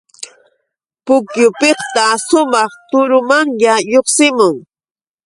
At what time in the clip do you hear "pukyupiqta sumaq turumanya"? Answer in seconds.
1.05-3.73